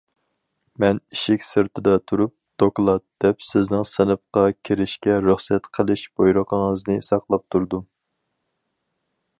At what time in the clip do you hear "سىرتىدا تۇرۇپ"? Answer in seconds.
1.47-2.31